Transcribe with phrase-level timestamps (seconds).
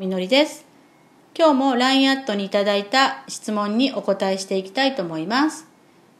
[0.00, 0.64] みのりです。
[1.36, 5.66] 今日も LINE アットにいただいた質問にお答えしていきたいと思います。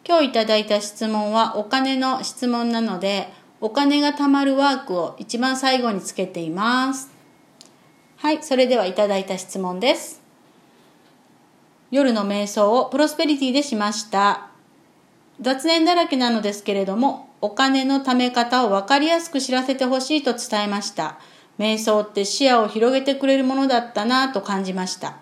[0.04, 3.28] 今日いただいた質問はお金の質問なので、
[3.60, 7.12] お金が貯まるワークを一番最後につけています。
[8.16, 10.22] はい、それではいただいた質問です。
[11.92, 14.48] 夜の瞑想をプロスペリティでしました。
[15.40, 21.20] 雑念だらけなのですけれども、お金の貯め方を分かりやすく知らせてほしいと伝えました。
[21.58, 25.16] 瞑想って視野を広げてくれるものだったなと感じました。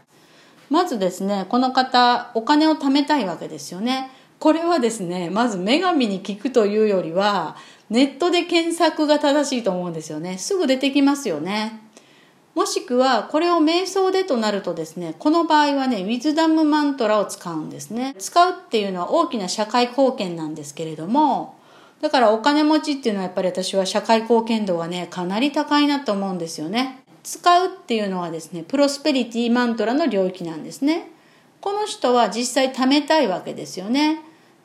[0.69, 4.11] まずですね、この方、お金を貯めたいわけですよね。
[4.39, 7.57] これはですね、まず女神に聞くというよりは、
[7.89, 10.39] ネットで検索が正しいと思うんですよね。
[10.39, 11.81] すぐ出てきますよね。
[12.55, 18.15] もしくは、これを瞑想でとなるとですね、この場合はね、ウィズダムマントラを使うんですね。
[18.19, 21.56] 使うっていうのは大きな社会貢献なんですけれども、
[22.01, 27.03] だからお金持ちっていうのはやっぱり私は社会貢献度がね、かなり高いなと思うんですよね。
[27.23, 31.11] 使うっていうのはですね、プロスペリティマントラの領域なんですね。
[31.61, 34.21] この人は実際貯めたいわけですよね。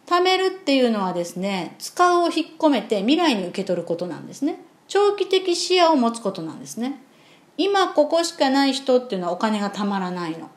[0.05, 4.59] 貯めるっていうのはですね、使うを引っ込めて未来に受け取ることなんですね。
[4.87, 7.01] 長期的視野を持つことなんですね。
[7.57, 10.49] 今ここしかない人っていうのはお金がたまらないの。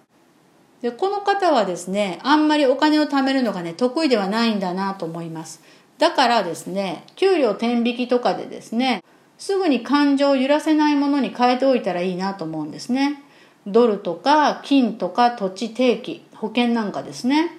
[0.82, 5.62] で、この方はですね、あんまりお金を貯めるのがね、得意ではないんだなと思います。
[5.98, 9.02] だからですね、給料天引きとかでですね、
[9.38, 13.22] すぐに感情を揺らせないものに変えておいたらいいなと思うんですね。
[13.66, 17.50] ドルとか金とか土地定期、保険なんかですね。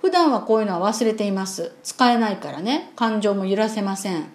[0.00, 1.72] 普段はこういうのは忘れています。
[1.82, 4.26] 使えないからね、感情も揺らせません。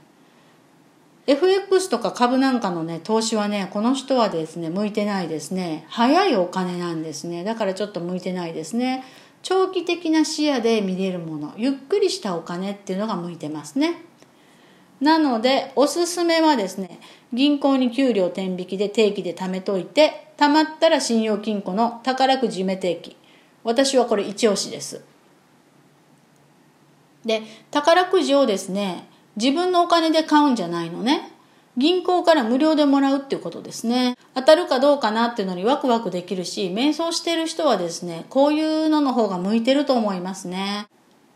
[1.28, 5.86] FX とか株なんかのね、投資はね、この人はですね、向いてないですね。
[5.88, 7.44] 早いお金なんですね。
[7.44, 9.04] だからちょっと向いてないですね。
[9.44, 14.04] 長期的な視野で見れるものゆっくりしたお金っていうのが向いてますね。
[15.00, 17.00] なのでおすすめはですね
[17.34, 23.18] 銀行に給料天引きで定期で貯めといて貯まったら信用金庫の宝くじ夢定期。
[23.64, 25.04] 私はこれ一押しです。
[27.26, 31.31] で宝くじをですね自分のお金で買うんじゃないのね。
[31.78, 34.18] 銀行から無料でもらうっていうことですね。
[34.36, 40.88] 当たるかどうかなっていうのにワクワクできるし、瞑想してる人はですね、こういうのの方が向いてると思いますね。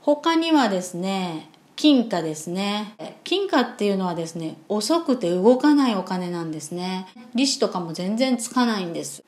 [0.01, 2.95] 他にはですね、金貨ですね。
[3.23, 7.07] 金貨っていうのはですね、遅くて動かないお金なんですね。
[7.33, 9.23] 利子とかも全然つかないんです。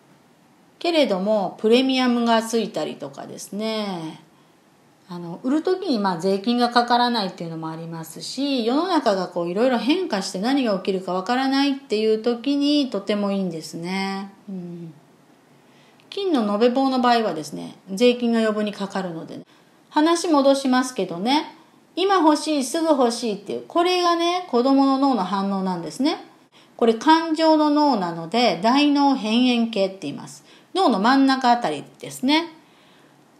[0.79, 4.21] けれども、プレミアムがついたりとかですね、
[5.09, 14.93] あの売る時にまあ税金がかからないっていうのもありますし世の中がこういろいろ変化して何が起きるかわからないっていう時にとてもいいんですね、うん、
[16.09, 19.39] 金の延べ棒の場合はですね税金が余分にかかるので、
[19.89, 21.55] 話戻しますけどね
[21.95, 26.17] 今欲しいすぐ欲しいっていうこれがね子供の脳の反応なんですね。
[26.75, 30.43] これ感情の脳なので大脳辺縁系って言います。
[30.75, 32.56] 脳の真ん中あたりですね。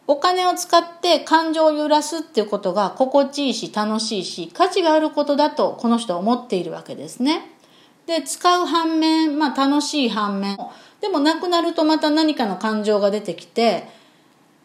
[0.08, 7.52] お金を使って感情を揺らすっていうことが心地いいし楽しいし価値があることだとこの人は思っているわけですね。
[8.08, 10.58] で、使う反面、まあ楽しい反面、
[11.02, 13.84] でもなくなるとまた何かの感情が出てきて、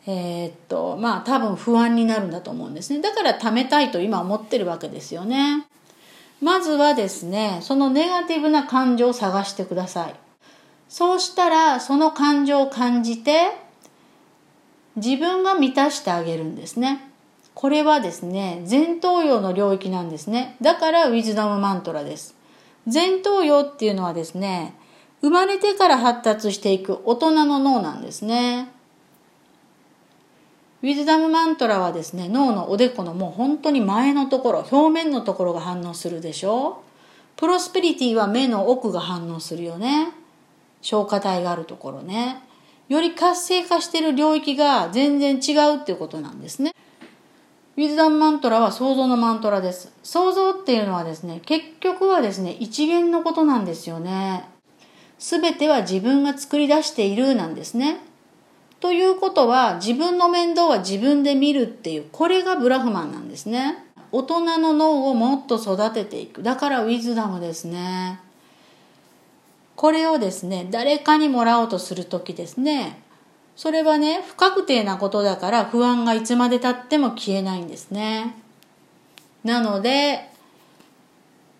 [0.06, 3.00] えー、っと、まあ多分不安になるんだと思うんですね。
[3.00, 5.66] だから貯めたいと今思ってるわけですよね。
[6.40, 10.14] まずはですね、そのネガティブな感情を探してください。
[10.88, 13.50] そうしたら、その感情を感じて、
[14.96, 17.12] 自分が満たしてあげるんですね。
[17.54, 20.56] これはですね、前頭葉の領域なんですね。
[20.60, 22.34] だからウィズダムマントラです。
[22.92, 24.74] 前頭葉っていうのはですね、
[25.20, 28.68] 生まれてから発達していく大人の脳なんですね。
[30.82, 36.82] ウィズダムマントラはですね、脳のおでこのもう本当に前のところ、表面のところが反応するでしょ
[37.36, 40.08] プロスペリティは目の奥が反応するよね。
[40.80, 42.42] 消化体があるところね。
[42.92, 46.74] より活性化している領域が全然違うっていうことなんですね。
[47.74, 49.90] ウィズダムマントラは想像のマントラです。
[50.02, 54.44] 想像っていうのはですね、結局はですね、一元のことなんですよね。
[55.18, 57.96] すべては自分が作り出しているなんですね。
[58.80, 63.86] ということは、自分の面倒は自分で見るっていう、これがブラフマンなんですね。
[64.10, 66.42] 大人の脳をもっと育てていく。
[66.42, 68.20] だからウィズダムですね。
[69.76, 73.02] これをですね、誰かにもらおうとするときですね、
[73.56, 78.34] それはね、不確定なことだから不安がいつまで経っても消えないんですね。
[79.44, 80.30] なので、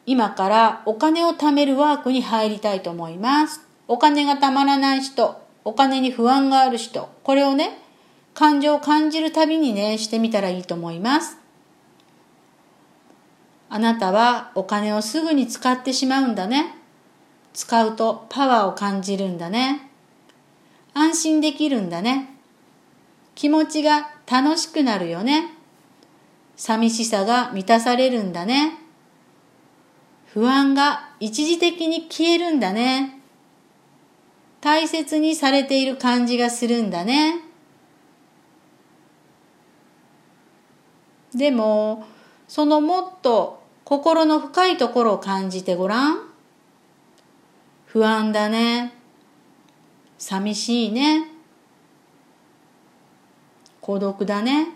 [0.07, 3.61] 今からお金を貯めるワークに入りたいと思います。
[3.89, 7.79] お金が貯まらない人、お金に不安がある人、これをね、
[8.35, 11.37] 感情を感じるたびにね、してみたらいいと思います。
[13.69, 16.82] あなたはお金をすぐに使ってしまうんだね。
[17.55, 19.91] 使うとパワーを感じるんだね。
[20.95, 22.37] 安心できるんだね。
[23.35, 25.55] 気持ちが楽しくなるよね。
[26.57, 28.79] 寂しさが満たされるんだね。
[30.27, 33.21] 不安が一時的に消えるんだね。
[34.61, 37.41] 大切にされている感じがするんだね。
[41.35, 42.07] でも、
[42.47, 46.32] そのもっと心の深いところを感じてごらん。
[47.93, 48.95] 不安だね。
[50.17, 51.29] 寂しいね。
[53.83, 54.69] 孤独だね。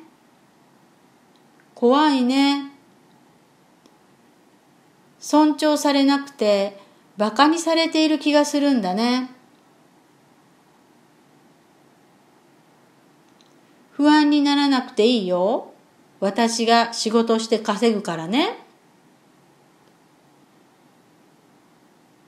[1.74, 2.72] 怖いね。
[5.18, 6.78] 尊重されなくて
[7.16, 9.30] 馬鹿にされている気がするんだね。
[13.92, 15.72] 不安にならなくていいよ。
[16.20, 18.65] 私が仕事して稼ぐからね。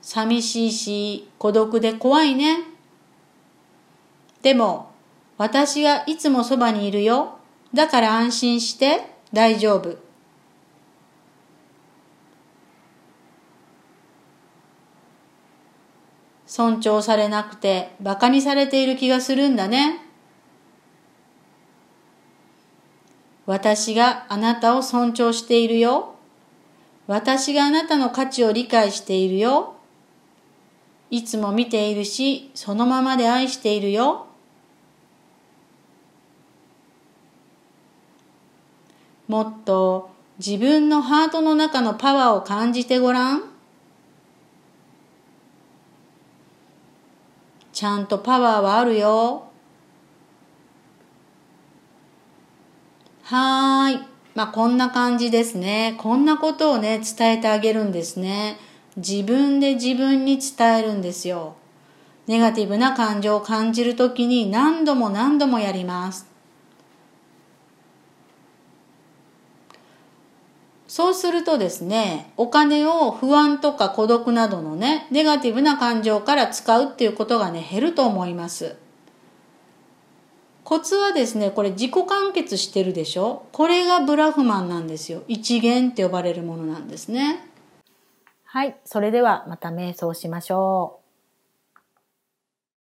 [0.09, 2.63] 寂しいし孤独で怖いね。
[4.41, 4.89] でも
[5.37, 7.37] 私がいつもそばにいるよ。
[7.75, 9.01] だから安心して
[9.31, 9.99] 大丈夫。
[16.47, 20.01] 尊重されなくて馬鹿にされている気がするんだね。
[23.45, 26.15] 私があなたを尊重しているよ。
[27.05, 29.75] 私があなたの価値を理解しているよ。
[31.11, 34.27] いつも見ているし、そのままで愛しているよ。
[39.27, 40.09] もっと
[40.39, 43.43] 自分のハートの中のパワーを感じてごらん。
[47.73, 49.49] ちゃんとパワーはあるよ。
[53.23, 54.05] はーい。
[54.35, 55.95] まあ、こんな感じですね。
[55.97, 58.57] こんなことをね、伝えてあげるんですね。
[58.97, 61.55] 自分で自分に伝えるんですよ。
[62.27, 66.27] ネガティブな感情を感じるときに何度も何度もやります。
[70.87, 78.75] そうするとですね、お金を不安とか孤独などのね、ネガティブな感情から使うっていうことがね、減ると思います。
[80.63, 83.43] コツはですね、これ自己完結してるでしょ？
[83.51, 85.23] これがブラフマンなんですよ。
[85.27, 87.48] 一元って呼ばれるものなんですね。
[88.51, 88.79] はい。
[88.83, 90.98] それではまた瞑想しましょう。